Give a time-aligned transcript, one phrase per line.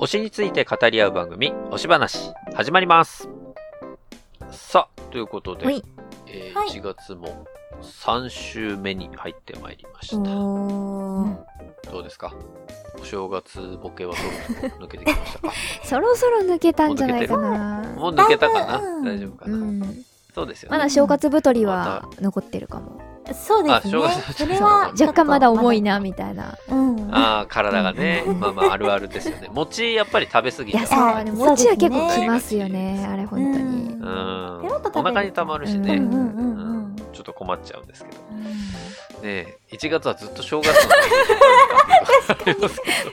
[0.00, 3.28] 推しについて語り合う番組、推し話、始まります。
[4.50, 5.84] さあ、ということで、はい
[6.26, 7.46] えーはい1月も
[7.82, 10.16] 3週目に入ってまいりました。
[10.16, 12.32] どうですか？
[13.00, 14.22] お正月ボケはそ
[14.58, 15.52] ろそろ抜けてきましたか？
[15.84, 17.82] そろそろ抜けたんじゃないかな。
[17.96, 18.78] もう抜けたかな？
[18.78, 20.04] うん大丈夫かな、うん。
[20.34, 20.76] そうですよね。
[20.78, 23.00] まだ正月太りは残ってるかも。
[23.32, 24.32] そうですねあ正月。
[24.34, 26.56] それは、若干まだ重いな、みたいな。
[26.68, 26.89] うん。
[27.12, 28.32] ああ、体がねう。
[28.32, 29.48] んまあまあ、あるあるですよね。
[29.52, 30.86] 餅、やっぱり食べ過ぎいや。
[30.86, 33.06] そう餅は結構きますよね。
[33.08, 33.94] あれ、本当に。
[33.94, 34.60] うん。
[34.94, 35.94] お腹に溜まるしね。
[35.94, 38.16] うんうんうんうんうんちょっと困っちゃうんですけど。
[38.30, 38.40] うん
[39.20, 40.72] ねえ、1月はずっと正月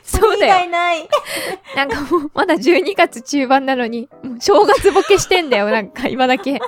[0.03, 0.69] そうだよ。
[0.69, 1.07] ない。
[1.75, 4.07] なんかもう、まだ12月中盤なのに、
[4.39, 6.61] 正月ボケしてんだよ、なんか今だけ。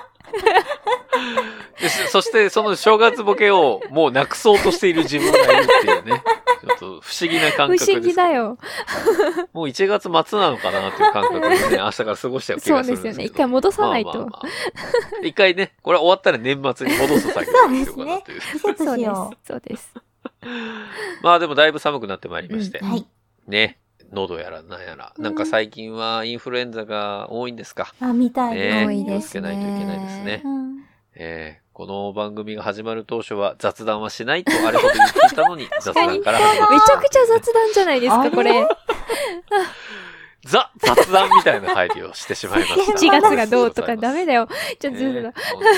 [2.09, 6.23] そして、その正月ボケをもうなくそうとしている自分がいるっていうね。
[6.61, 7.85] ちょっと不思議な感覚です。
[7.85, 8.29] 不思議だ。
[8.29, 8.57] よ。
[9.53, 13.13] もう1月末なのかなっていう感覚でね、 明日から過ごしちゃう気そうがするんですけど。
[13.13, 13.25] ですよね。
[13.25, 14.09] 一回戻さないと。
[14.09, 18.41] まあまあまあ一回ね、これは終わったら年末に戻す作業が必要かなという。
[18.41, 19.33] そうですしよ。
[19.43, 19.93] そうです。
[21.23, 22.79] まあでもだいぶ寒くなってまいりまして。
[22.79, 22.85] う。
[22.85, 23.05] はい。
[23.47, 23.79] ね。
[24.11, 25.13] 喉やらなんやら。
[25.17, 27.93] なんか最近はインフルエンザが多いんですか。
[27.99, 28.85] あ、見たいねです。
[28.87, 30.47] 多い気をつけないといけないですねう。
[30.49, 30.83] ん。
[31.15, 38.67] えーこの番組が始まる当初は雑談はしないとあれほど言っていたのに 雑談から始まるめちゃくちゃ雑談じゃないですか、これ。
[40.43, 42.91] ザ雑談みたいな入りをしてしまいました。
[42.99, 44.49] 1月がどうとかダメだよ。
[44.77, 45.73] ちょっと、ちょっとね本当だ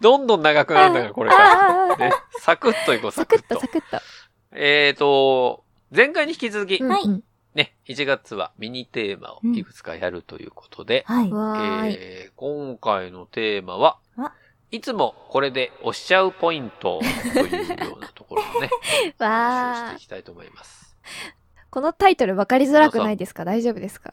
[0.00, 1.96] どんどん長くなるんだから、これから。
[1.98, 3.86] ね、サクッといこう、サクッとサクッと、。
[3.90, 4.02] サクッと。
[4.52, 5.62] えーと、
[5.94, 7.22] 前回に引き続き、はいうん
[7.54, 11.28] ね、1月はミニテーマをいくつかやるということで、はい。
[11.28, 11.96] うんわーい。
[11.98, 14.32] えー今回のテーマはあ、
[14.70, 17.00] いつもこれで押しちゃうポイント
[17.34, 18.70] というようなところをね、
[19.18, 20.96] わーしていきたいと思います。
[21.70, 23.44] このタイトル分かりづらくないですか？
[23.44, 24.10] 大丈夫ですか？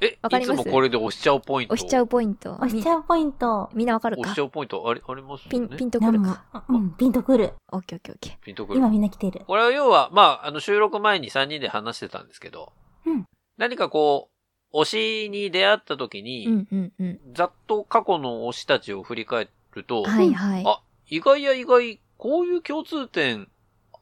[0.00, 0.60] え、わかります？
[0.60, 1.74] いつもこれで押しちゃうポイント？
[1.74, 2.54] 押しちゃうポイント。
[2.54, 3.68] 押しちゃうポイント。
[3.72, 4.20] みみんなわかるか？
[4.22, 4.88] 押しちゃうポイント？
[4.88, 5.48] あり、あります。
[5.48, 6.64] ピン、ピンとくるか？
[6.68, 7.52] うん、ピンとくる。
[7.72, 8.88] オッケーオッケーオッケピンとくる今。
[8.88, 9.42] みんな来てる。
[9.46, 12.72] これは要は、まあ、あの、収録前に3人で話してたんですけど、
[13.06, 13.24] うん
[13.58, 14.30] 何かこ
[14.72, 16.50] う、推しに出会った時に、ー。
[16.50, 17.20] うんうんうん。
[17.34, 20.64] ざっと過去の推したちを振り返ると、はいはい。
[20.64, 23.48] あ、意外や意外、こういう共通点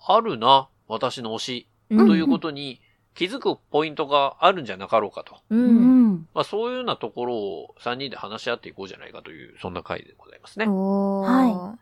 [0.06, 2.80] あるな、私の推し、うんということに
[3.16, 5.38] 気づくポイントがあるんじゃなかろうかと。
[5.50, 5.56] う。
[5.56, 6.28] うんん。
[6.34, 10.66] まあ、そういうようなところを3人で話し合っていこうじゃないかという、そんな回でございますね。
[10.68, 11.26] おー。。
[11.26, 11.78] は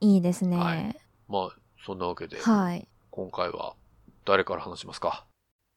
[0.00, 0.58] いいですね。
[0.58, 0.94] ははいい。
[1.28, 2.86] まあ、そんなわけで、はい。
[3.10, 3.74] 今回は
[4.26, 5.24] 誰から話しますか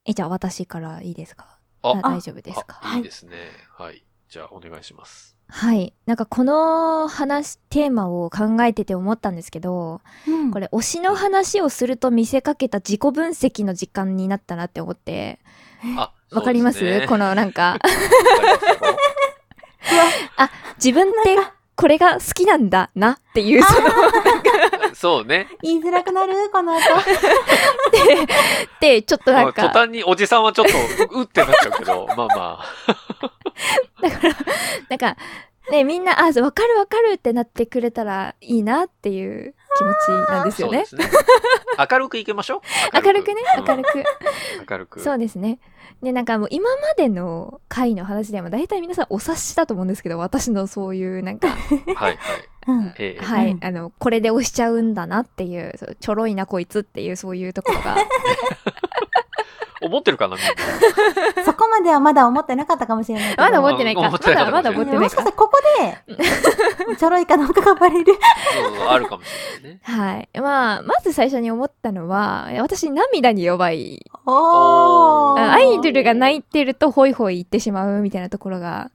[0.04, 3.36] え、じゃあ私からいいですかああ大丈夫ですかあいいですね。
[3.70, 4.04] はい。
[4.28, 5.36] じゃあ、お願いします。
[5.48, 5.94] はい。
[6.04, 10.50] なんかこの話、テーマを考えてて思ったんですけど、うん。
[10.50, 15.38] これ推しの話をすると見せかけた自己分析の時間になったなって思って、
[15.96, 17.06] あ、わかります？
[17.08, 17.78] このなんか、
[20.36, 21.36] あ、自分って
[21.74, 23.88] これが好きなんだなっていう、その、
[24.98, 25.46] そうね。
[25.62, 26.34] 言いづらくなる？
[26.50, 26.82] この後。
[28.80, 30.72] で、ちょっとなんまあ途か、端におじさんはちょっと、
[31.20, 32.64] うってなっちゃうけど、 まあまあ。
[34.02, 34.34] だから、
[34.90, 35.16] なんか、
[35.70, 39.94] ね、みんな、あ、わかるわかるってなってくれたらいいなっていう気持
[40.26, 40.78] ちなんですよね。
[40.78, 40.86] ね。
[41.90, 42.60] 明るくいきましょう。
[43.00, 44.04] 明るくね、うん明るく。
[44.68, 45.00] 明るく。
[45.00, 45.60] そうですね。
[46.02, 52.18] で、なんかもう今までの回の話でも大体皆さんお察しだと思うんですけど、私のそういうなんか、はいはい。
[52.68, 52.94] うん。
[52.98, 57.96] ええはい、うんあの、これで押しちゃうんだなっていう、そうちょろいなこいつっていうそういうところが、
[59.80, 60.44] 思ってるかなみん
[61.36, 61.44] な。
[61.44, 63.34] そこまではまだ思ってなかったかもしれない。
[63.36, 64.02] まだ思ってないか。
[64.02, 65.36] まだ、ったかもしれないまだ思ってないかもしかしたら。
[65.36, 65.58] ここ
[66.88, 68.12] で、ちょろいかどうかがバレる。
[68.14, 69.28] そうそうあるかもし
[69.62, 69.80] れないね。
[69.82, 70.28] はい。
[70.40, 74.04] まあ、まず最初に思ったのは、私涙に弱い。
[74.26, 78.90] おアイドルが泣いてるとホイホイ言ってしまうみたいなところが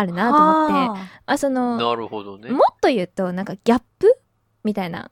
[0.00, 2.50] あるなと思って、はあ、その、なるほどね。
[2.50, 4.18] もっと言うと、なんかギャップ
[4.64, 5.10] みたいな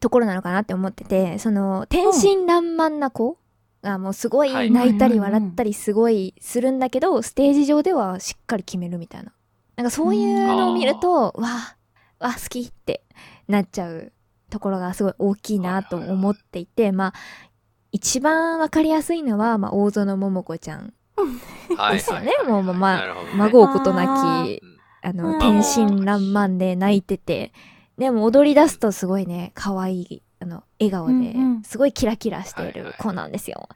[0.00, 3.38] ところなのかなって思ってて、その、天真爛漫な子
[3.82, 4.70] がもうすごいはい。
[4.70, 9.32] 泣いたり笑ったりすごいするんだけど、ステージ上ではしっかり決めるみたいな。
[9.76, 11.76] なんかそういうのを見ると、わあ、
[12.18, 13.02] わあ、好きって
[13.46, 14.12] なっちゃう
[14.50, 17.12] ところがすごい大きいなと思っていて、まあ、
[17.92, 20.92] 一番わかりやすいのは、まあ、大園桃子ちゃんはい
[21.92, 22.32] ですよね。
[22.46, 24.04] もうまあ孫をことな
[24.46, 24.76] き、うん。
[25.02, 25.38] あの、うん。
[25.38, 27.52] 天真爛漫で泣いてて、
[27.98, 31.34] でも踊り出すとすごいね、可愛い、あの、笑顔で
[31.64, 33.68] すごいキラキラしている子なんですよ。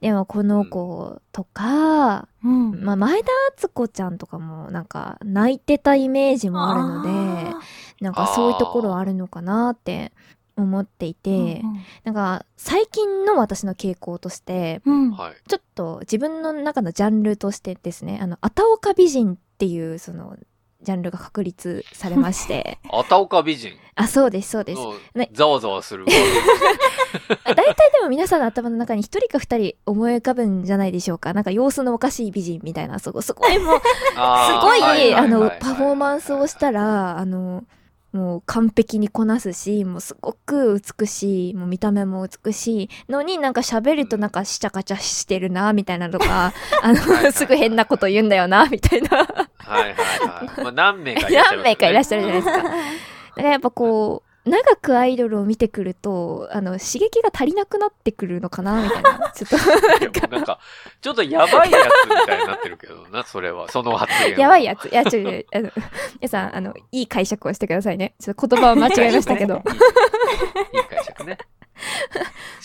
[0.00, 2.84] でもこの子とか、うん。
[2.84, 7.54] まあ、前田敦子ちゃんとかもなんか泣いてたイメージもあるので、
[8.00, 10.12] なんかそういうところあるのかなって
[10.56, 11.62] 思っていて、
[12.04, 15.12] なんか最近の私の傾向として、うん。
[15.12, 20.36] ちょっと自分の中のジャンルとしてですね、あの、あたおか美人っていうその、
[20.82, 23.72] ジャンルが確立されまして、 あたおか美人？
[23.94, 24.80] あ、そうです、そうです。
[25.32, 26.04] ざわざわする。
[27.44, 31.34] あ大体でも皆さんの頭の中に一人か二人思い浮かぶんじゃないでしょうか。
[31.34, 33.82] なんか様子のおかしい美人みたいな、そこ、すごいも う、す
[34.14, 37.64] ごい、あのは、パフォーマンスをしたら、あの、
[38.12, 49.16] もう完璧にこなすし、もうすごく美しい、もう見た目も美しいのになんか喋るとなんかしちゃかちゃしてるな、みたいなとか、あの、すぐ変なこと言うんだよな、みたいな。
[49.18, 50.62] はいはいはい。
[50.62, 52.62] まあ、何名かいらっしゃいますよね 何名かいらっしゃるじゃないですか。
[52.62, 59.30] だからやっぱこう、長くアイドルを見てくると、あの、刺激が足りなくなってくるのかな、みたいな。
[59.34, 60.28] ちょっと。
[60.28, 60.58] なんか、
[61.00, 63.68] ちょっとやばいやつみたいになってるけどな、それは。
[63.68, 64.40] その発言は。
[64.40, 64.88] やばいやつ。
[64.88, 65.20] いや、ちょ、
[65.54, 65.70] あの、
[66.20, 68.14] 皆さん、あの、いい解釈をしてくださいね。
[68.20, 69.54] ちょっと言葉は間違えましたけど。
[69.54, 70.78] いい。
[70.78, 71.38] いい解釈ね。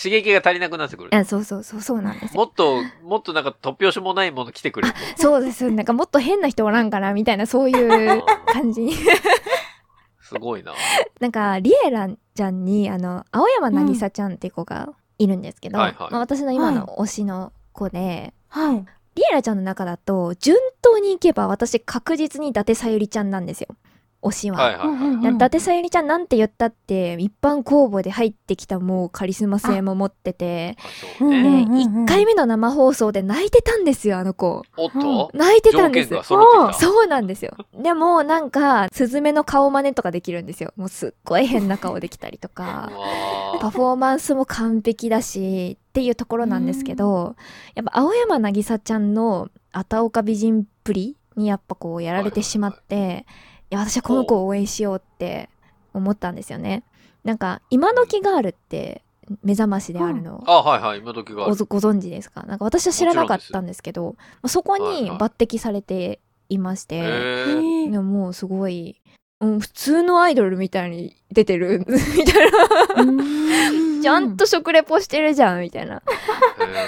[0.01, 1.15] 刺激が足りなくなってくる。
[1.15, 2.39] あそうそうそう、そうなんですよ。
[2.39, 4.95] もっと、もっとなんか突拍子もないもの来てくれと。
[5.15, 5.69] そうです。
[5.71, 8.93] なんかもっと変な人おらんかな、みたいな、そういう感じに。
[10.27, 10.73] すごいな。
[11.19, 18.85] なんか、リエラちゃんに、あの、青山なぎさちゃんっていう子がいるんですけど、はいはいまあ、私の今の推しの子で、はい。
[19.15, 23.69] リエラちゃんの中だと、順当にいけば私確実に伊達さゆりちゃんなんですよ。
[24.21, 24.57] 推しは。
[24.57, 24.97] はいはいはい。
[24.97, 30.77] うんいや伊達さゆりちゃんなんて言ったって、一般公募で入ってきたもうカリスマ性も持ってて、ね。
[31.19, 34.63] で、うんうんうん1回目の生放送で泣いてたんですよ、あの子。
[34.77, 35.31] おっと？
[35.33, 36.23] 泣いてたんです条件が。
[36.23, 36.85] 揃ってきた。
[36.85, 37.55] そうなんですよ。
[37.73, 40.73] でも、なんか、スズメの顔真似とかできるんですよ。
[40.75, 42.91] もうすっごい変な顔できたりとか。
[43.53, 47.35] わパフォーマンスも完璧だし、っていうところなんですけど、
[47.75, 55.49] やっぱ青山なぎさちゃんのあたおか美人っぷりにやっぱこうやられてしまって、いや、私はこの子を応援しようって
[55.93, 56.83] 思ったんですよね。
[57.23, 59.01] なんか、今時ガールって
[59.43, 60.99] 目覚ましであるの、あ、はいはい。
[60.99, 61.55] 今時がある。
[61.65, 62.43] ご存知ですか？
[62.43, 64.15] なんか私は知らなかったんですけど、
[64.45, 66.19] そこに抜擢されて
[66.49, 69.01] いまして、へえーーでももうすごい、
[69.41, 72.51] うん、普通のアイドルみたいに出てる、 みたい
[72.95, 73.01] な。
[73.01, 76.01] うんちゃんと食レポしてるじゃん、みたいな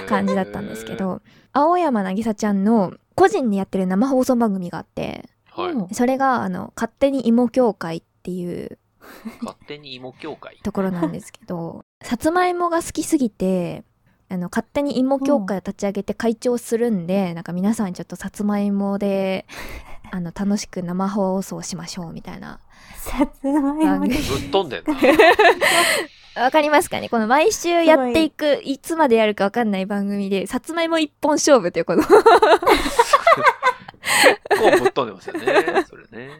[0.07, 0.95] 感じだったんですけ。
[0.95, 1.21] ど、
[1.51, 5.71] 青山なぎさちゃんの個人でやってる生放送番組があって、はい。
[5.71, 8.77] うんそれが、あの、勝手に芋協会っていう
[9.41, 10.57] 勝手に芋協会。
[10.63, 13.83] ところなんですけど、さつまいもが好きすぎて、
[14.29, 19.45] あの、勝手に芋協会を立ち上げて会長するんで、なんか皆さんちょっとさつまいもで、
[20.11, 22.59] あの、楽しく生放送しましょうみたいな。
[22.97, 24.95] さつまいもでぶっ飛んでんな。
[26.43, 27.09] わかりますかね？
[27.09, 32.03] この毎週やっていく、いつまでやるかわかんない番組で、さつまいも一本勝負というこの
[34.49, 35.83] 結構ぶっ飛んでますよね。
[35.87, 36.39] それね。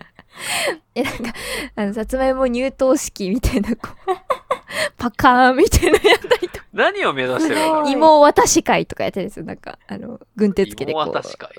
[0.95, 1.33] え、なんか、
[1.75, 4.12] あの、さつまいも入党式みたいな、こう、
[4.98, 9.45] パカーンみたいなやったりとか、何を目指してるんだろうすごい芋渡し会とかやってるんですよ。
[9.45, 11.50] なんか、あの、軍手つけてこう、芋渡し会。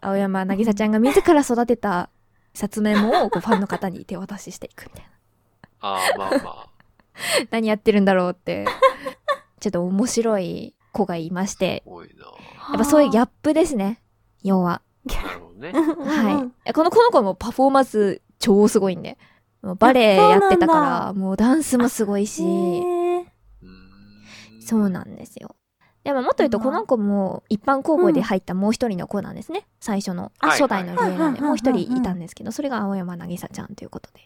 [0.00, 2.08] 青山なぎさちゃんが自ら育てた
[2.54, 5.10] さつまいもをこうファンの方に手渡ししていくみたいな。
[5.80, 6.68] あー、まあまあ。
[7.50, 8.64] 何やってるんだろうって、
[9.60, 12.24] ちょっと面白い子がいまして、多いな。
[12.24, 14.00] やっぱそういうギャップですね、
[14.42, 14.82] 要は。
[15.58, 15.72] ね。
[15.72, 16.72] はい。
[16.72, 19.18] この、この子もパフォーマンス超すごいんで。
[19.62, 22.42] もうバレエやってたから、もうダンスもすごいし、
[24.60, 25.56] そうなんですよ。
[26.04, 29.66] でももっと言うと、この子も一般公募で入ったもう一人の子なんですね。
[29.80, 30.32] 最初の。
[30.38, 31.22] はい初代のリエラで。
[31.22, 34.20] はいもう一人いたんですけど、それが青山なぎさちゃんということで。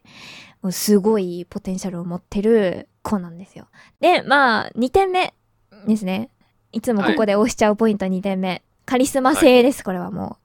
[0.60, 3.66] もうすごいポテンシャルを持ってる子なんですよ。
[4.00, 5.34] で、まあ、2点目
[5.86, 6.28] ですね。
[6.72, 8.62] いつもここで押しちゃうポイント2点目。
[8.84, 10.36] カリスマ性です、これはも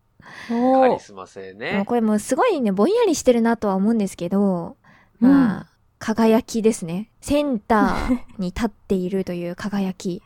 [0.47, 1.53] カリスマ性う。
[1.53, 1.83] もうね。
[1.85, 4.77] これもうすごいね、ぼんやりしてるなとは思うんですけど、
[5.19, 5.67] まあ、
[5.99, 7.09] 輝きですね。
[7.21, 10.21] センターに立っているという輝き。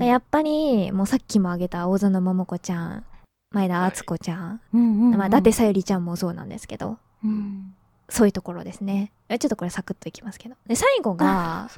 [0.00, 3.04] やっぱり、もうさっきも挙げた大園桃子ちゃん、
[3.52, 7.74] 前田敦子ちゃん、うんうんうんまあ、伊達さゆりちゃんもそうなんですけど、うん
[8.08, 9.12] そういうところですね。
[9.28, 10.56] えちょっとこれサクッといきますけど。
[10.66, 11.70] で、最後が。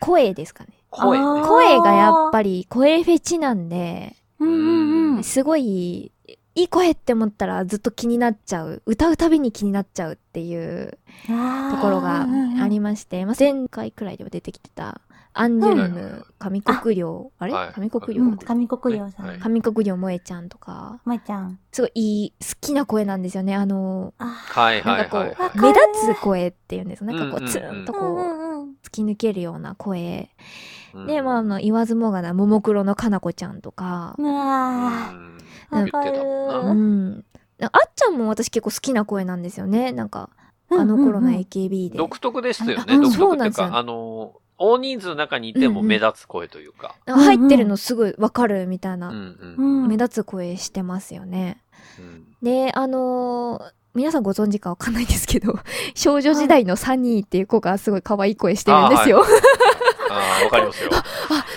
[0.00, 0.70] 声ですかね。
[0.90, 1.24] 声ね。
[1.46, 5.24] 声がやっぱり、声フェチなんで、うんうんうん。
[5.24, 6.12] すごい、
[6.56, 8.82] いい声って思ったらずっと気になっちゃう。
[8.86, 12.26] 歌うたびに気になっちゃうっていうところが
[12.60, 15.00] ありまして、まあ、前回くらいでは出てきてた、
[15.32, 17.52] アンジュルム、上国領、あれ？
[17.52, 17.80] はい。
[17.80, 18.22] 上国領？
[18.22, 19.36] うん上国領さはい。
[19.38, 21.58] ん上国領萌えちゃんとか、まいちゃん。
[21.72, 23.56] すごいいい、好きな声なんですよね。
[23.56, 25.34] あの、あはいはいはいはい。
[25.34, 25.80] かる目立
[26.14, 30.30] つ声っていうんですなんかこう、うんうんうんツーンとうんこう、うんうん突き抜けるような声。
[30.94, 36.72] うんで、まあ、あの、言わずもがな、ももクロのかなこちゃんとか、うわうんー言ってたもんうな。
[36.72, 37.24] ん。
[37.60, 39.92] あっちゃんも私結構好きな声なんですよね。
[39.92, 40.30] なんか、
[40.70, 41.98] あの頃のうんうんうん AKB で。
[41.98, 42.94] 独特ですよね。
[42.94, 46.94] うん独そうなんですよ特っていうか、あの、大人数の中にいても目立つ声というか。
[47.06, 49.84] なんか入ってるのすぐわかるみたいな、うんううん。
[49.84, 49.88] ん。
[49.88, 51.60] 目立つ声してますよね。
[51.98, 55.54] うんで、あのー皆さんご存知かわかんないですけど、
[55.94, 59.24] 少女時代のサニーっていう子がすごい可愛い声してるんですよ。
[60.10, 60.90] ああ、わかりますよ。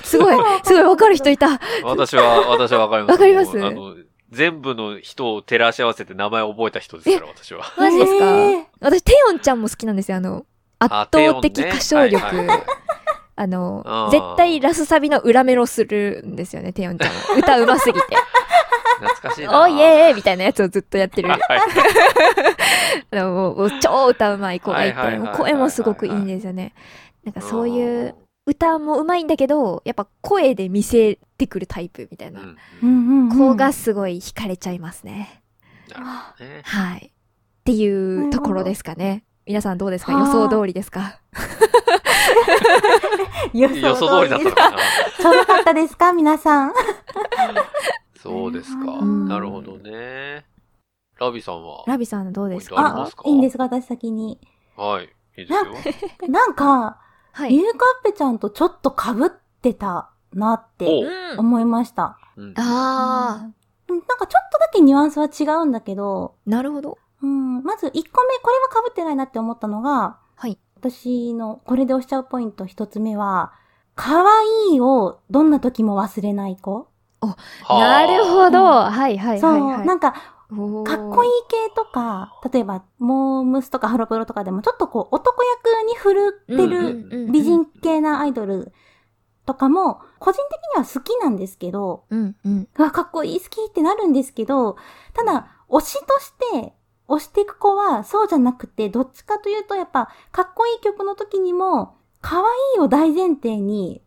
[0.04, 1.60] すごい、すごいわかる人いた。
[1.84, 3.12] 私は、私はわかります。
[3.12, 3.66] わかります？
[3.66, 3.96] あの、
[4.32, 7.64] 全部の人を照らし合わせて名前を覚えた人ですから、私は。
[7.78, 8.26] マジですか、
[8.82, 10.18] 私、テヨンちゃんも好きなんですよ。
[10.18, 10.46] あの、
[10.80, 12.18] 圧倒的歌唱力。
[12.26, 12.68] あテヨンねはいはい
[13.40, 17.16] あの絶対ラスサビの裏メロするんですよね、テヨンちゃんは。
[17.38, 18.00] 歌うますぎて。
[19.00, 19.62] 懐かしいな。
[19.62, 21.30] おいえーみたいなやつをずっとやってる。
[21.30, 21.40] はい
[23.12, 24.98] あのもうもう超歌うまい子がいて、
[25.38, 26.74] 声もすごくいいんですよね。
[27.24, 28.16] なんかそういう、
[28.48, 32.42] 歌もうまいんだけど、やっぱ声で見せてくるタイプみたいな
[32.82, 33.30] うん。
[33.30, 35.44] 子がすごい惹かれちゃいますね。
[35.90, 36.62] なるほどね。
[36.64, 37.08] はい。
[37.08, 37.12] っ
[37.66, 37.88] てい
[38.28, 39.24] うところですかね。
[39.46, 40.14] 皆さんどうですか？
[40.14, 41.20] はあ予想通りですか？
[43.54, 44.78] 予 予想通りだったのかな。
[45.20, 46.14] ちょうどかったですか？
[46.14, 46.74] 皆さん。
[48.22, 48.92] そうですか。
[48.94, 50.46] うんなるほどね。
[51.20, 52.76] ラビさんはラビさんどうですか？
[52.78, 53.64] あいいんですか？
[53.66, 54.40] 私先に。
[54.76, 55.06] はい。
[55.38, 56.30] いいですよ。
[56.30, 57.00] なんか、
[57.38, 57.56] はい。
[57.56, 59.30] ゆうかっぺちゃんとちょっと被っ
[59.62, 62.18] てたなっておうん思いました。
[62.36, 63.46] うんあ
[63.88, 66.98] うんなんかちょっとだけニュアンスは違うんだけど、ー、なるほど。
[67.22, 70.58] うん、まず1個目、これは被ってないなって思ったのが、はい。
[70.78, 73.54] 私のこれで押しちゃうポイント1つ目は、
[73.96, 76.88] 可愛いをどんな時も忘れない子。
[77.22, 78.64] はあなるほど。
[78.64, 79.88] はいはいそう、はいはい。
[79.88, 86.80] なんか、かっこいい系とか、例えば、モームスとかハロプロとかでも、ちょっとこう、男役に振るってうんる
[87.12, 88.72] うん美人系なアイドル
[89.46, 92.68] とかも、個人的には好きなんですけど、うんうん。
[92.78, 94.78] うわ、かっこいい、好きってなるんですけど、
[95.14, 96.74] ただ、推しとして、
[97.10, 102.44] 推していく子は、そうじゃなくて、どっちかというと、やっぱ、かっこいい曲の時にも、可愛
[102.78, 104.02] いを大前提に、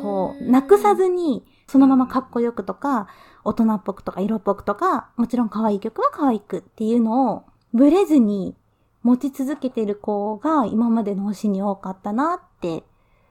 [0.00, 3.08] こう、なくさずに、そのままかっこよくとか、
[3.46, 8.56] 大人っぽくとか、色っぽくとか、もちろん可愛い曲は可愛くっていうのを、ブレずに
[9.02, 12.82] 持ち続けてる子が、今までの推しに多かったなって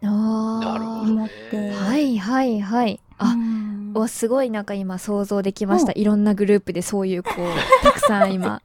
[0.01, 1.59] 思って。
[1.59, 2.99] ねはいはいはい。
[3.17, 5.93] あ、うんおすごいなんか今想像できました。
[5.93, 7.29] いろんなグループでそういう子、
[7.81, 8.61] たくさん今。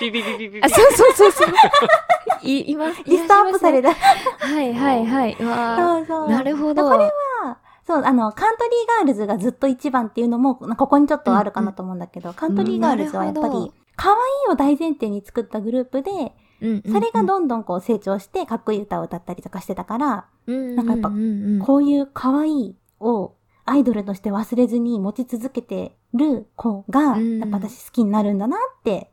[0.00, 1.48] ピピピピピピあ、そうそうそうそう。
[2.42, 3.02] い、います。
[3.04, 3.94] リストアップされた。
[3.94, 4.46] た。
[4.46, 5.36] はいはいはい。
[5.38, 6.26] うわそうそう。
[6.28, 6.84] ーなるほど。
[6.84, 7.12] これは、
[7.88, 14.16] そう、あの、カントリーガールズがずっと一番っていうのも、ここにちょっとあるかなと思うんだけど、カントリーガールズはやっぱり、可愛
[14.50, 16.92] いを大前提に作ったグループで、うんうんうん。
[16.92, 21.14] それがどんどんこう成長して、かっこいい歌を歌ったりとかしてたから、なんかやっぱうん。
[21.14, 23.32] うんうんこういう可愛いを
[23.64, 27.38] アイドルとして忘れずに持ち続けてる子が、うん。
[27.38, 29.10] やっぱ私好きになるんだなって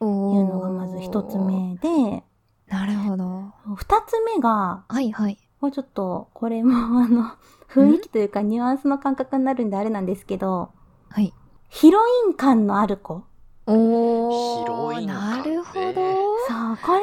[0.00, 2.24] いおうのがまず一つ目で、
[2.68, 3.52] なるほど。
[3.74, 5.38] 二つ目が、はいはい。
[5.62, 7.30] もうちょっと、これもあの、
[7.74, 10.70] 雰囲気というかニュアンスの感覚になるんであれなんですけど、
[11.08, 11.32] はい。
[11.68, 13.24] ヒロイン感のある子。
[13.66, 14.60] おー。
[14.60, 15.94] ヒロイン感ねなるほど。
[16.48, 17.00] そう、これ、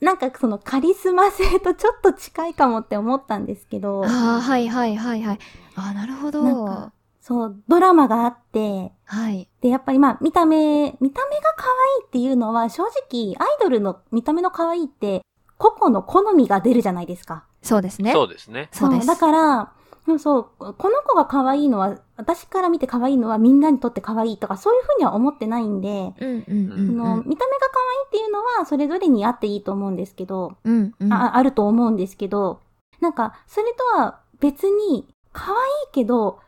[0.00, 5.38] なんかそのカリスマ性とちょっと近いかもって思ったんですけど、ああ、はいはいはいはい。
[5.76, 6.42] あーなるほど。
[6.42, 9.48] なんかそう、ドラマがあって、はい。
[9.60, 15.22] で、やっぱりまあ、見た目、見た目が可愛いっていうのは、正直、アイドルの見た目の可愛いって、
[15.56, 17.44] 個々の好みが出るじゃないですか。
[17.62, 18.12] そうですね。
[18.12, 18.68] そうですね。
[18.72, 19.06] そうです。
[19.06, 19.72] だから、
[20.06, 30.74] うんそう、この子が可愛いのは、私から見て可愛いのはみんなにとって可愛いとか、そういうふうには思ってないんで、うんうんうんその、見た目が可愛いっていうのは、それぞれにあっていいと思うんですけど、うん。
[30.74, 31.12] うんうん。
[31.12, 32.60] ああると思うんですけど、
[33.00, 35.58] なんか、それとは別に、可愛い
[35.92, 36.40] けど、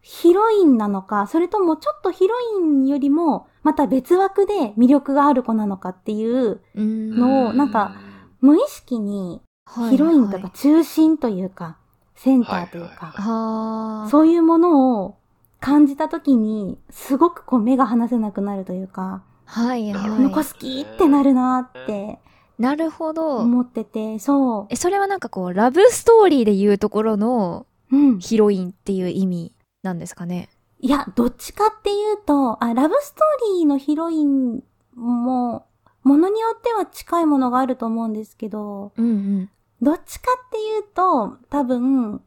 [0.00, 7.94] ヒロインなのか、それともちょっとヒロインよりも、また別枠で魅力がある子なのかっていううんのをなんか
[8.40, 9.40] 無意識に
[9.88, 11.78] ヒロインとか中心というか、
[12.14, 14.08] センターというか、はあ。
[14.10, 15.16] そういうものを
[15.60, 20.10] 感じたときに、すごくこう目が離せなくなるというか、はいはい。
[20.10, 22.18] この子好きってなるなって
[22.58, 23.38] なるほど。
[23.38, 27.96] 思ってて、そえ、それはなんかこう、ラブストーリーで言うところのう。
[27.96, 28.18] うん。
[28.18, 29.52] ヒロインっていう意味
[29.82, 30.48] なんですかね？
[30.80, 34.62] いや、どっちかっていうと、あ、ラブストーリーのヒロイン
[34.96, 35.66] も、
[36.02, 39.50] ものによっては近いものがあると思うんですけど、うんうん。
[39.80, 42.20] どっちかっていうと、多分、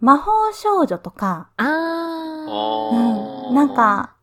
[0.00, 1.64] 魔法少女とか、あ
[3.48, 4.14] うん、なんか。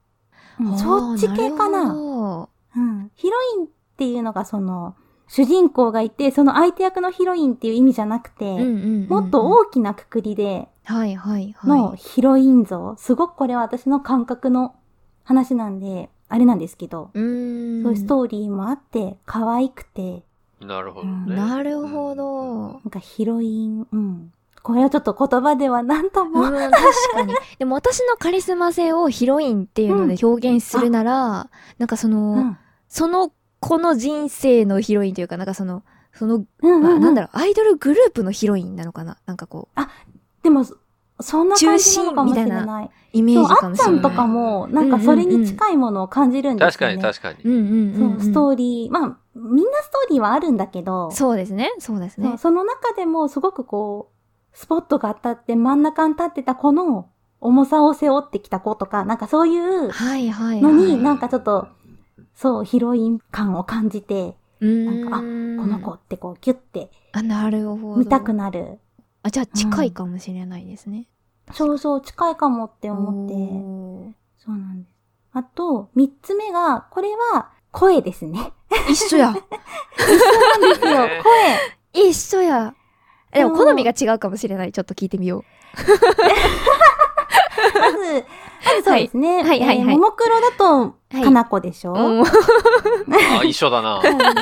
[0.77, 1.94] そっち系かな。
[1.94, 2.48] う
[2.79, 3.12] ん。
[3.15, 4.96] ヒロインっていうのがその、
[5.27, 9.08] 主人公がいて、その相手役のヒロインっていう意味じゃなくて、どうんうんうんうん。
[9.08, 11.79] もっと大きなくくりではいはいはい。
[11.79, 14.75] のヒロイン像、すごくこれは私の感覚の
[15.24, 17.84] 話なんで、あれなんですけど、うーん。
[17.84, 20.24] そういうストーリーもあって、可愛くて、
[20.62, 21.36] なるほどうんね。
[21.36, 22.68] なるほうんど。
[22.74, 24.32] なんかヒロイン、うん。
[24.62, 26.42] これはちょっと言葉では何とも。
[26.42, 26.72] うん、確
[27.14, 27.34] かに。
[27.58, 32.58] でも私のカリスマ性をヒロインっていうので表現するなら、なんかその、うん。
[32.88, 35.84] その子の人生のヒロインというか、なんかその、
[36.14, 39.18] その、うんうんうんまあなんだろう、アイドルグループのヒロインなのかな？
[39.26, 39.80] なんかこう、
[40.44, 40.66] でも、
[41.22, 42.90] そそんな感じなのかもしれ中心みたない。
[43.12, 43.94] イメそう、あージかもしれない。
[43.98, 47.02] っちゃんとかも、なんかそれに近いものを感じるんです確よね。
[47.02, 47.44] かに確かに。
[47.44, 48.20] うんうんうん、うん。
[48.20, 51.72] そう、ストーリー、まあ、みんなストーリーはあるんだけど、そうですね。
[51.80, 52.38] そうですね。
[52.38, 54.12] その中でもすごくこ
[54.54, 57.10] う、スポットが当たって真ん中に立ってた子の
[57.42, 60.78] 重さを背負ってきた子とか、なんかそういうはいはい、のはい。
[60.78, 61.68] になんかちょっと、
[62.34, 65.26] そう、ヒロイン感を感じて、ん、なんかあこ
[65.68, 67.96] の子ってこう、キュッてあ、なるほど。
[67.98, 68.80] 見たくなる。
[69.24, 71.08] あ、じゃあ近いかもしれないですね。
[71.54, 73.34] そうそう、近いかもって思って。
[73.34, 74.94] おそうなんです。
[75.34, 78.52] あと、三つ目が、これは声ですね。
[78.70, 79.34] ー一緒や。
[79.34, 79.40] で
[80.76, 81.22] すよ、ね
[81.94, 82.10] 声。
[82.10, 82.74] 一緒や。
[83.34, 84.72] でも好みが違うかもしれない。
[84.72, 85.44] ちょっと聞いてみよ
[85.76, 85.94] まず、
[88.66, 89.44] まずそうですね。
[89.44, 91.96] はいはいはいはいえーももクロだと、はいかなこでしょ、う。
[91.96, 93.98] う んあ、一緒だな。
[93.98, 94.38] うんでアンジ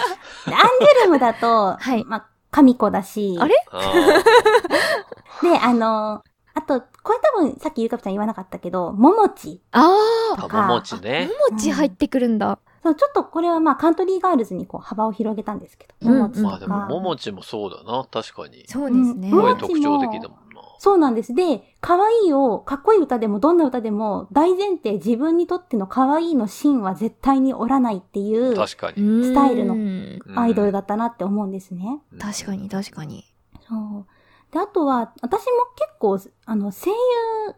[1.01, 2.25] ュルムだと、はいまあ、
[2.57, 3.37] 神子だし。
[3.39, 3.53] あれ？
[3.71, 3.93] あ
[5.43, 6.23] で、あの、
[6.55, 9.61] あと、これ多分さっきゆうかぴちゃん言わなかったけど、ももち。
[9.71, 11.29] あーとかあ、ももちね。
[11.49, 12.57] あ、もち入ってくるんだ。
[12.81, 16.47] そう、ちょっとこれはまあカントリーガールズにこう幅を広げたんですけど、うんももちとか。
[16.49, 18.03] まあでも、ももちもそうだな。
[18.11, 18.65] 確かに。
[18.67, 19.29] そうですね。
[19.29, 20.46] うん声特徴的だもんな。
[20.79, 21.33] そうなんです。
[21.33, 29.23] で、可愛いを、かっこいい歌でもどんな歌でも、大前提自分にとっての可愛いの芯は絶対に折らないっていう確かに。
[29.25, 32.01] スタイルのうんアイドルだったなって思うんですね。
[32.19, 33.25] 確かに確かに。
[33.67, 34.05] そう。
[34.51, 36.95] で、あとは、私も結構、あの、声優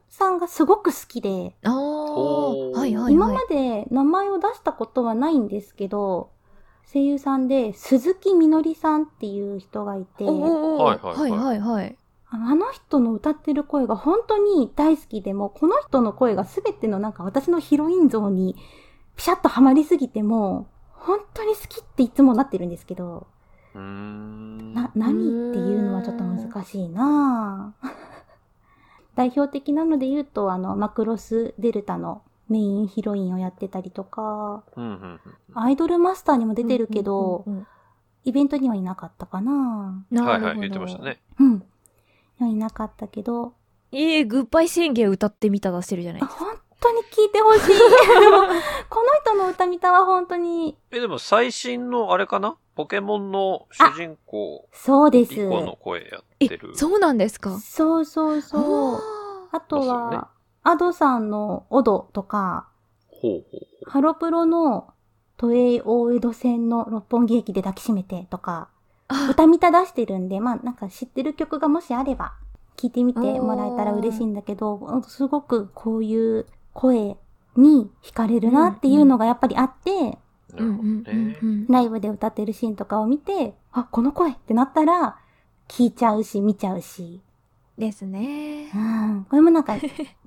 [0.09, 3.39] さんがすごく好きで、ああ、おーはいはいはい今ま。
[3.47, 6.31] で名前を出したことはないんですけど、
[6.91, 11.97] 声優さんで、鈴木みのりさんっていう人がいて、おーおーはいはいはいはいはいはい。
[12.31, 18.55] あのあの人の歌ってる声が本当に大好きでも、この人の声がすべてのなんか私のヒロイン像に
[19.15, 23.27] ピシャッとハマりすぎても、本当に好きっていつもなってるんですけど。
[23.73, 27.89] な、何っていうのはちょっと難しいなぁ
[29.15, 34.63] 代表的なので言うと、あの、マクロスデルタのメインヒロインをやってたりとか、
[35.53, 37.45] アイドルマスターにも出てるけど、
[38.23, 39.51] イベントにはいなかったかな
[40.11, 40.59] うん、なはいはい。
[40.59, 41.19] 言ってましたね。
[41.39, 41.63] うん。
[42.39, 43.53] はいなかったけど、
[43.91, 46.45] ええグッバイ宣言歌ってみた出してるじゃないあですか。
[46.45, 47.61] 本当に聞いてほしい。
[48.89, 52.55] この人の歌見たは本当に、え、でも最新のあれかな？
[52.75, 55.33] ポケモンの主人公、そうです。
[55.35, 56.73] リコの声やってる。
[56.75, 57.59] そうなんですか？
[57.59, 58.95] そうそうそう。
[58.95, 58.99] あ
[59.51, 60.29] あとそうっすよねは、
[60.63, 62.69] アドさんのオドとか、
[63.09, 64.93] ほうほうハロプロの
[65.35, 68.78] 都営大江戸線の六本木駅で抱きしめてとか、あ
[69.31, 72.33] 歌見た出してるんで、まあなんか知ってる曲がもしあれば、
[72.77, 77.17] 聞いてみてもらえたら嬉しいんだけど、すごくこういう声
[77.57, 80.17] に惹かれるなっていうのがやっぱりあって、
[81.67, 85.17] ライブで歌ってるシーンとかを見て、あ、この声ってなったら、
[85.67, 87.21] 聞いちゃうし、見ちゃうし。
[87.77, 88.77] ですねう。
[88.77, 89.25] ん。
[89.29, 89.75] これもなんか、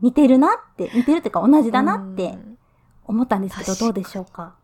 [0.01, 2.59] 似てるなって、 似てるっていうか同じだなってうん
[3.05, 4.55] 思ったんですけど、どうでしょうか？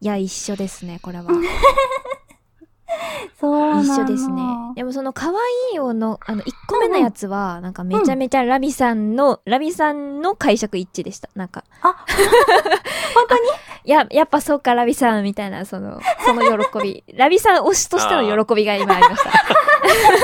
[0.00, 1.24] いや、一緒ですね、これは。
[3.38, 4.42] そうなの一緒ですね。
[4.74, 5.34] でもその可愛
[5.74, 11.28] いをの、あの、1個目のやつは、なんかめちゃめちゃラビさんの、ラビさんの解釈一致でした。
[11.34, 12.04] なんか、あ、
[13.14, 13.40] 本当に？
[13.84, 17.04] いや、やっぱそうか、ラビさんみたいな、その、 その喜び。
[17.14, 19.30] ラビさん推しとしての喜びが今ありました。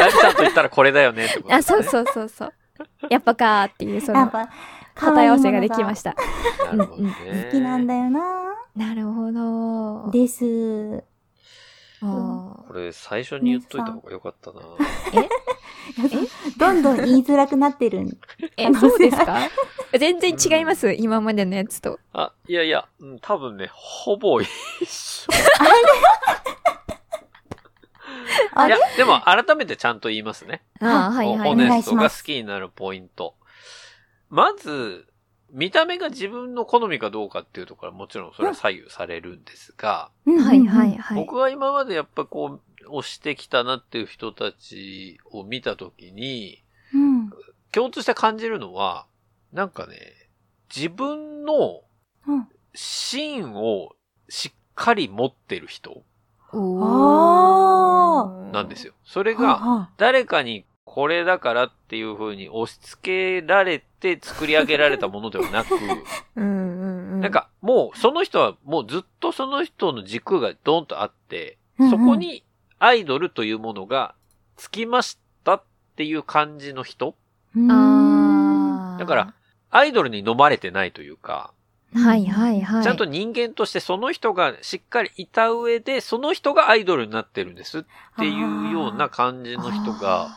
[0.02, 2.52] ラビさんと言ったらこれだよねってことあ、そうそうそうそう。
[3.08, 4.48] やっぱかーっていう、その、やっぱ、
[5.00, 6.14] 答え合わせができました。
[6.66, 7.14] なるほどね。
[7.46, 8.20] 好きなんだよな
[8.76, 10.10] なるほど。
[10.10, 11.04] です。
[12.04, 14.60] これ最初に言っといた方がよかったな。
[16.58, 18.00] どんどん言いづらくなってる。
[18.00, 18.18] ん。
[18.56, 19.38] え、そうですか？
[19.98, 22.00] 全然違います、今までのやつと。
[22.12, 24.48] あ、いやいや、うん多分ね、ほぼ一
[24.88, 25.28] 緒。
[28.54, 28.76] あれ？
[28.76, 30.62] いや、でも改めてちゃんと言いますね。
[30.80, 31.38] ああ、はいはい。
[31.38, 33.34] ホお願ネストが好きになるポイント。
[34.30, 35.06] まず、
[35.54, 40.96] 見た目が自分の好みかどうかっていうところはもちろんそれは左右されるんですが、うんはいはい。
[40.96, 41.16] はい。
[41.16, 46.62] 僕が今までやっぱこう、推してきたなっていう人たちを見たときに、
[46.92, 47.30] うん。
[47.70, 49.06] 共通して感じるのは、
[49.52, 49.96] なんかね、
[50.74, 51.82] 自分の
[52.26, 52.48] うん。
[52.74, 53.90] 芯を
[54.28, 56.02] しっかり持ってる人
[56.52, 58.92] あなんですよ。
[59.04, 65.74] それはが、は誰かにこれだからっていう風に押し付けられて作り上げられたものではなく、
[66.36, 67.20] うんうんうん。
[67.22, 71.56] なん、か、もう、その人はもうずっとその人の軸がドーンとあって、
[71.90, 72.44] そこに
[72.78, 74.14] アイドルというものが
[74.56, 75.62] つきましたっ
[75.96, 77.14] ていう感じの人。
[77.56, 79.34] だから、
[79.70, 81.52] アイドルに飲まれてないというか、
[81.94, 82.82] はいはいはい。
[82.82, 87.82] ちゃんと人間としてその人がしっかりいた上で、その人がアイドルになってるんですっ
[88.18, 90.28] ていうような感じの人が、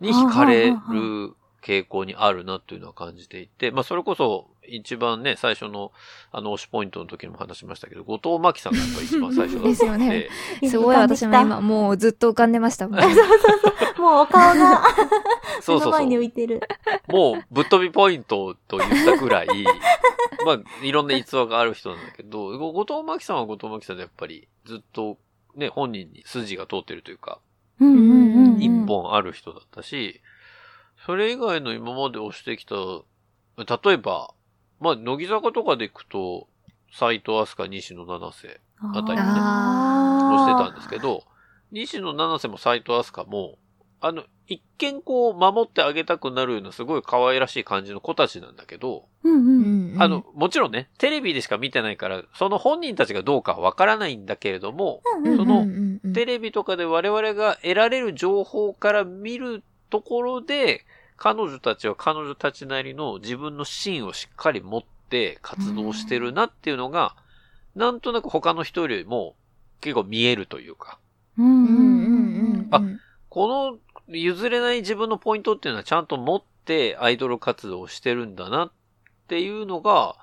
[0.00, 1.34] に惹かれる
[1.64, 5.92] 傾向にあるなというのは感じていて、まあそれこそ一番ね、最初の
[6.30, 10.28] あの推しポイントの時にも話しましたけど、後藤真希さんがやっぱり一番 最初だったですよね
[10.60, 13.00] ですごい私も今もうずっと浮かんでましたもん。
[13.98, 14.82] もうお顔が
[15.62, 16.20] そうそうそ目の前にう。
[16.20, 16.60] 浮いてる。
[17.08, 19.48] もうぶっ飛びポイントと言ったぐらい、
[20.44, 25.16] まあいろんな逸話がある人なんだけど、後藤真希さんは後藤真希さんでやっぱりずっと
[25.54, 27.38] ね、本人に筋が通ってるというか、
[27.80, 28.62] うんうんうんうん。
[28.62, 30.20] 一本ある人だったし、
[31.04, 34.32] それ以外の今まで押してきた、例えば、
[34.80, 36.48] まあ、乃木坂とかで行くと、
[36.92, 41.24] 斎藤飛鳥、西野七瀬あたりねあをしてたんですけど、
[41.72, 43.58] 西野七瀬も斎藤飛鳥も、
[44.00, 49.96] あの、一見こう、守ってあげたくなるようなすごい可愛らしい感じの子たちなんだけど、うんううん。
[49.96, 50.02] ん。
[50.02, 56.12] あの、、もちろんね、テレビでしか見てないから、その本人たちがどうかはわからないんだけれども、うんそのうんうんうん。
[56.12, 59.64] テレビとかで我々が得られる情報から見る
[59.94, 60.84] ところで、
[61.16, 67.14] 彼女たちは彼女たちなりの自分の芯をしっかり持って活動してるなっていうのが、
[67.76, 69.36] なんとなく他の人よりも
[69.80, 70.98] 結構見えるというか、
[71.38, 71.78] うんうんうんう
[72.56, 72.68] ん。
[72.72, 72.82] あ
[73.28, 73.78] この
[74.08, 78.72] 譲れない自分のポイントっていうのはちゃんと持ってアイドル活動をしてるんだなっ
[79.28, 80.16] ていうのが、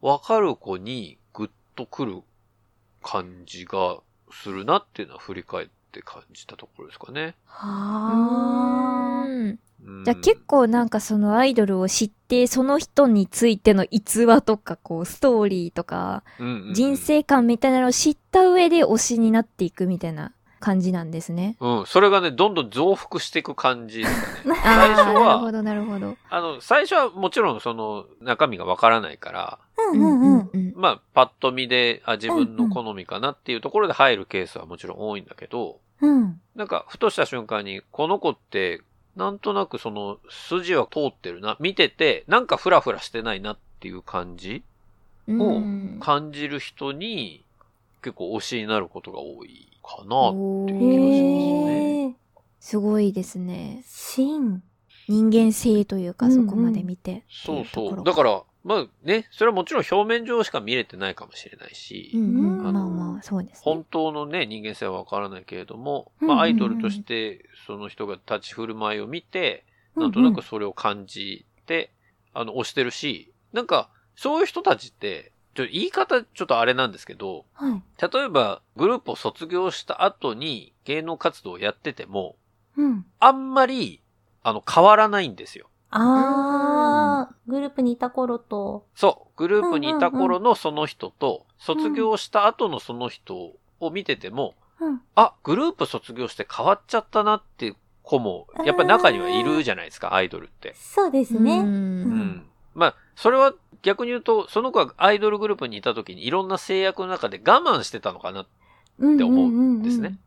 [0.00, 2.22] わかる子にグッとくる
[3.02, 3.98] 感じが
[4.30, 7.34] するなっていうのは振り返って感じたところですかね。
[7.46, 9.26] はあ。
[9.26, 9.58] うんうん
[10.04, 16.24] じゃあ結構なんかそのアイドルを知って、その人についての逸話とか、こう、ストーリーとか、
[16.74, 21.56] 人生観みたいなのを知った上で推しになっていくみたいな感じなんですね。
[21.60, 24.60] うん、それがね、どんどん増幅していく感じですかね。
[24.62, 26.16] 最ああ、初はなるほど、なるほど。
[26.28, 29.58] あの、最初はもちろんその中身がわからないから、
[29.92, 30.50] うんうんうん。
[30.52, 30.72] うん。
[30.76, 36.40] まあ、パッと見で、あ、自分の好みかなっていうところで入るケースはもちろん多いんだけど、うん。
[36.54, 38.82] なんか、ふとした瞬間に、この子って、
[39.16, 44.62] なんとなくその、筋は通ってるな、見てて、なんかフラフラしてないなっていう感じ
[45.26, 47.44] うん感じる人に、
[48.02, 50.16] 結構推しになることが多いかな。
[50.16, 52.16] おっていう気がしますーね。
[52.60, 53.82] すごいですね。
[53.86, 54.62] 芯。
[55.08, 57.24] 人間性というか、そこまで見て。
[57.30, 58.04] そうそう。
[58.04, 63.60] だから、まあね、それはもちろん表面上しか見れてないかもしれないし、うんうん、うんまあまあ、そうですね。
[63.62, 69.64] 本当のね、人間性はわからないけれども、まあアイドルとして、その人が立ち振る舞いを見て、
[69.96, 71.92] なんとなくそれを感じて、
[72.34, 77.82] あの、推してるし、なんか、そういう人たちって、ちょ言い方ちょっとあれなんですけど、はい。
[78.00, 82.36] 例えばグループを卒業した後に芸能活動をやってても、
[82.76, 83.06] うん。
[83.18, 84.00] あんまり、
[84.44, 85.68] あの、変わらないんですよ。
[85.90, 88.86] あー、グループにいた頃と。
[88.94, 89.38] そう。
[89.38, 95.00] グループにいた頃のその人と、卒業した後のその人を見てても、うん。
[95.14, 100.74] あ、グループ卒業して変わっちゃったなっていう子も、やっぱり中にはいるじゃないですか、アイドルって。
[100.74, 101.40] そうですう。
[101.40, 101.58] ね。
[101.58, 102.46] うんん。
[102.74, 108.46] まあ、それは逆に言うと、その子がアイドルグループにいた時にいろんな制約の中で我慢してたのかな。
[108.98, 110.18] うんって思うんですね。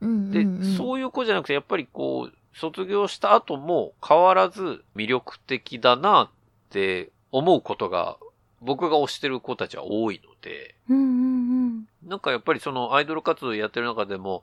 [0.00, 6.28] うんで、そういう子じゃなくて、やっぱりこう、卒業した後も変わらず魅力的だなっ
[6.70, 8.18] て思うことが、
[8.60, 14.42] 僕が推してる子たちは多いので、うんうんなんかやっぱりそのアイドル活動やってる中でも、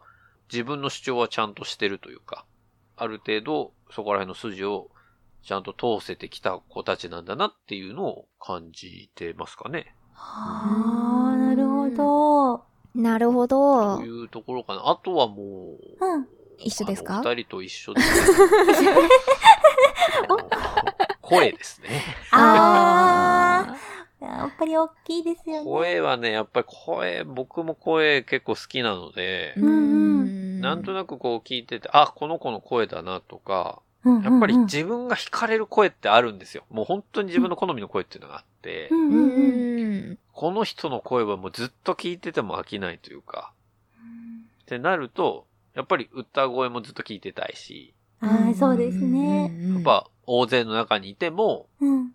[0.52, 2.46] 自分の主張はちゃんとしてるというか、
[2.96, 4.90] ある程度そこら辺の筋を
[5.44, 9.94] ちゃんと通せてきた子たちなんだなっていうのを感じてますかね。
[10.14, 12.66] はあ、なるほど。
[12.96, 14.04] なるほどと。
[14.04, 14.84] いうところかな。
[14.86, 16.28] あとはもう、うん。
[16.60, 17.22] 一緒ですか？
[17.24, 18.32] 二人と一緒です。
[21.22, 22.02] 声ですね。
[22.32, 25.64] あー、やっぱり大きいですよね。
[25.64, 29.70] 声はね、やっぱり声、僕も声結構好きなので、うんう
[30.26, 30.62] ん。
[30.62, 34.24] なんとなくこう聞いてて、あ、この子の声だなとか、うんうんうん。
[34.34, 36.64] やっぱり自分が惹かれる声ってあるんですよ。
[36.70, 40.18] もう本当に自分の好みの声っていうのがあって、うんううんうんん。
[40.32, 43.52] この人の声はもうずっと聞いてても飽きないというか、
[44.62, 49.52] ってなると、やっぱり歌声もずっと聞いてたいし、ああ、そうですね。
[49.74, 52.12] やっぱ大勢の中にいても、うん。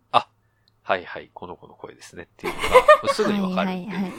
[0.82, 3.88] はいはい、この子の声ですねっていうのが、 すぐにわかるっていう。
[3.90, 4.12] はいはい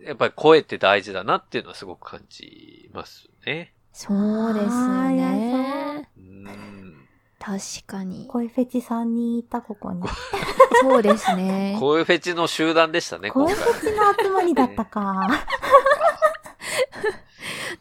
[0.00, 3.74] やっぱり声って大事だなっていうのはすごく感じますね。
[3.92, 6.08] そうですね。
[6.16, 7.08] うん。
[7.38, 8.26] 確かに。
[8.28, 10.02] 声フェチ3人いた、ここに。
[10.80, 11.76] そうですね。
[11.80, 13.64] 声フェチの集団でしたね、今声回。
[13.64, 15.26] フェチの集まりだったか。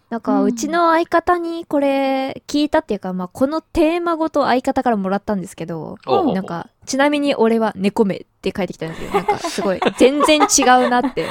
[0.10, 9.12] なんか、うちの相方にこれ聞いたっていうか、まあ、このテーマごと相方からもらったんですけど、なんか、ちなみに俺は猫目って書いてきたんですよ。
[9.12, 11.26] なんか、 すごい、全然違うなって。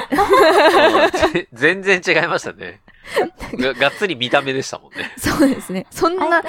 [1.33, 2.81] ぜ 全然違いましたね。
[3.53, 5.11] ががっつり見た目でしたもんね。
[5.17, 5.87] そうですね。
[5.89, 6.43] そんな、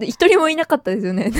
[0.00, 1.30] 一人もいなかったですよね。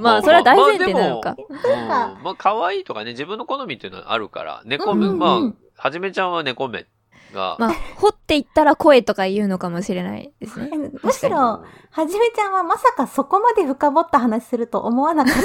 [0.00, 1.36] まあ、それは大前提なのか。
[1.38, 6.86] うん、まあ、可愛いとかね、自分の好みっていうのはあるから、猫目、うんうんうんまあ、はじめちゃんは猫目
[7.32, 10.70] が、まあ、掘っていったら声とか言うのかもしれないですね。
[11.02, 15.38] むしろ、はじめちゃんはまさかそこまで深掘った話すると思わなかった。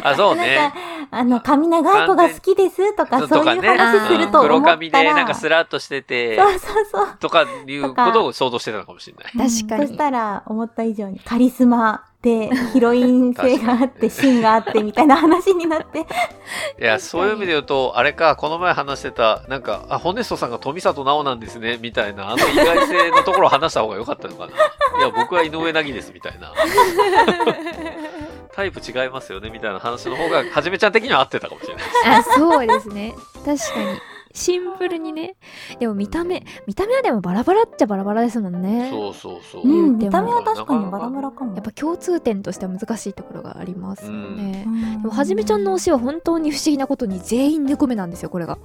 [0.10, 0.72] あ、そうなんね
[1.10, 4.76] か。、あの、髪長い子が好きですとか、そういう話すると黒思ったら。
[4.76, 7.08] 髪でなんかスラッとしてて、そうそうそう。
[7.20, 9.50] とかいうことを想像してたのかもしれない。
[9.50, 16.06] 確かにそしたら、思った以上にカリスマで、ヒロイン性があって、芯があって、みたいな話になって。
[16.80, 24.52] いや、そういう意味で言うと、あれか、この前話してた、なんか、あ、ホネストさんが富里直なんですね、みたいな、あの意外性のところを話した方が良かったのかな。
[24.98, 26.50] いや、僕は井上凪です、みたいな。
[28.54, 32.30] タイプ違いますよね、みたいな話の方が、はじめちゃん的には合ってたかもしれないです。
[32.30, 33.14] あ、そうですね。
[33.44, 34.13] 確かに。
[34.34, 35.36] シンプルにね。
[35.78, 38.90] でも見た目、見た目はでもバラバラっちゃバラバラですもんね。
[38.90, 39.62] そうそうそう。
[39.62, 41.54] うん、見た目は確かにバラバラかも。
[41.54, 44.70] やっぱ共通点としては難しいところがありますよねう。
[44.70, 48.58] んでもはじめちゃんの推しは本当に不思議なことに全員猫目なんですよ、これが。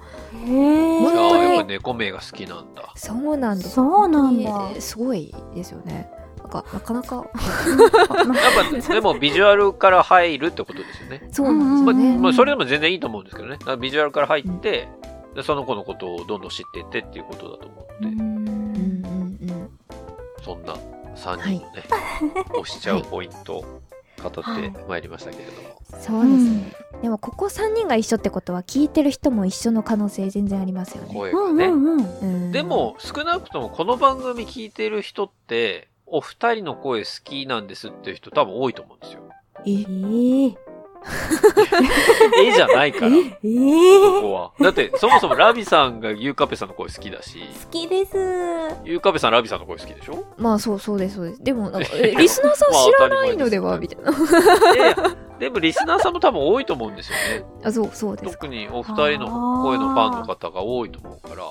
[0.44, 1.00] へえ。
[1.00, 2.92] 本当にああ、やっぱ猫名が好きなんだ。
[2.96, 3.70] そうなんです。
[3.70, 6.10] そうなんだすごいですよね。
[6.38, 11.28] なんか、なかなか、やっぱ、でもビジュアルから入るってことですよね。
[11.30, 12.18] そうなんまあ、ですよね。
[12.18, 13.58] まあ、それでも全然いいと思うんですけどね。
[13.78, 14.88] ビジュアルから入って、
[15.34, 19.70] でその子のことをどんどん知っていってっていうことだと思うので、うんうんうん。
[20.42, 20.74] そんな
[21.16, 21.84] 3人のね、
[22.50, 23.80] 押しちゃうポイントを
[24.22, 25.80] 語ってまいりましたけれども。
[26.00, 26.72] そうですね。
[27.02, 31.14] でもここ3人が一緒ってことは聞いてる人も一緒の可能性全然ありますよね。
[31.14, 31.66] 声がね。
[31.66, 32.44] うんうんうん。
[32.44, 39.20] うんで、も、少なくともこの番組聞いてる人って、お二人の声好きなんですっていう人多分多いと思うんですよ。
[39.64, 40.69] ええ。
[42.42, 44.20] えじゃないから、こええ。
[44.20, 44.50] こは。
[44.60, 48.16] だって、そもそもラビさんがユーカペさんの声好きだし、好きです。
[48.84, 50.24] ユーカペさんラビさんの声好きでしょ？
[50.36, 51.42] まあそうそうですそうです。
[51.42, 53.78] でもなんか、 えリスナーさん知らないのでは？
[53.78, 54.12] みたいな。
[55.38, 57.44] でもリスナーさんも多分多いと思うんですよね。
[57.64, 58.32] あ、そうそうですか。
[58.32, 61.44] 特にお二人の声のファンの方が多いと思うから、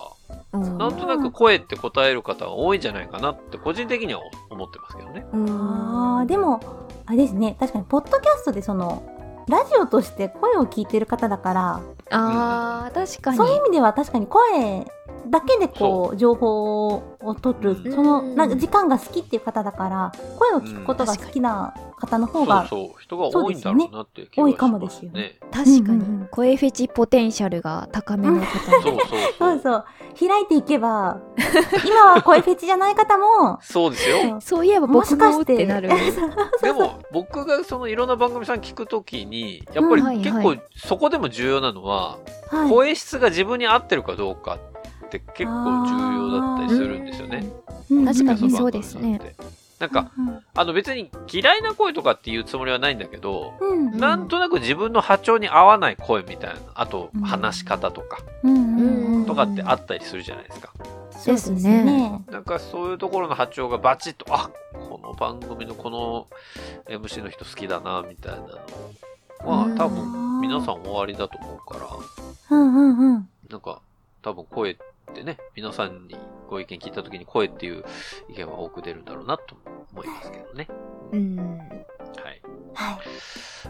[0.54, 5.26] うんなんとなく声って答える方が多いんじゃないかなって個人的には思ってますけどね。
[5.34, 6.60] うんああ、でも、
[7.06, 7.56] あれですね。
[7.60, 9.02] 確かに、ポッドキャストでその、
[9.50, 11.82] ラジオとして声を聞いてる方だから、
[12.12, 13.38] あー、確かに。
[13.38, 14.86] そういう意味では確かに声
[15.28, 17.92] だけでこう、情報を取る、うん。
[17.94, 25.36] その、うんなんか時間が好きっていう方だから、声を聞くことが好きな方のそう方が、そう、人が多いんだろうなっていう気がします、多いかもですよね。
[25.52, 26.28] 確かうんうんうにん。
[26.32, 28.46] 声フェチポテンシャルが高めの方。
[28.60, 29.62] そうそうそそうう。
[29.62, 29.86] そう、
[30.28, 31.20] 開いていけば、
[31.86, 34.40] 今は声フェチじゃない方も、そうですよ。
[34.42, 34.66] そう。
[34.66, 35.90] いえばも僕もしかしてってなる。
[36.62, 42.18] でも、僕がそのいろんな番組さん聞くときに、やっぱり結構はいそこでも重要なのは、
[42.50, 42.70] はい。
[42.70, 44.69] 声質が自分に合ってるかどうかっ
[45.10, 47.46] て結構重要だったりするんですよね。
[47.90, 49.60] うん確かにそうですね番組さんって。
[49.80, 50.12] なんか、
[50.56, 53.98] あの別に嫌いな声とかっていうつもりはないんだけど、うん、うん。
[53.98, 60.74] なんとなく自分の波長に合わない声みたいな、あとうん話し方とか、うんうんうん、とかってあったりするじゃないですか。
[61.12, 62.22] そうですねね。
[62.30, 66.28] なんかそういうところの波長がバチッと、あ、この番組のこの
[66.90, 68.48] MC の人好きだな、みたいなの
[69.50, 73.30] はうん多分皆さん終わりだと思うから、うんうんうん。
[73.50, 73.80] なんか
[74.22, 74.89] 多分声って
[75.24, 76.18] ね、皆さんに
[76.48, 77.84] ご意見聞いた時に声っていう
[78.30, 79.58] 意見は多く出るんだろうなと
[79.92, 80.68] 思いますけどね。
[81.12, 81.38] うん。
[81.38, 82.42] はい。
[82.74, 82.98] はい。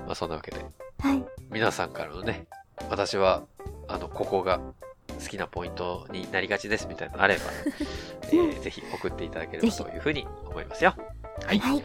[0.05, 0.65] まあそんなわけで、
[0.99, 1.25] はい。
[1.49, 2.47] 皆さんからのね、
[2.89, 3.43] 私は、
[3.87, 4.59] あの、ここが
[5.19, 7.41] 好きなポイントになりがちですみたいなのあれば、
[8.31, 10.93] えーぜひ送っていただければというふうに思いますよ。
[11.49, 11.59] はい。
[11.59, 11.83] はい。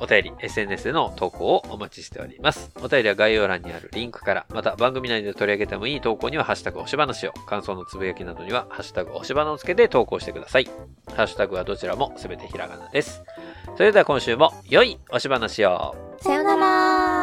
[0.00, 2.72] お便り、SNS での投稿をお待ちしております。
[2.82, 10.68] お便りは概要欄にあるリンクから、また番組内で取り上げてもいい投稿には、ハッシュタグおしばなしを、感想のつぶやきなどには、ハッシュタグおしばなをつけて投稿してください。
[11.14, 13.22] ハッシュタグはどちらもすべてひらがなです。
[13.76, 15.94] それでは今週も、良いおしばなしを。
[16.20, 17.19] さよなら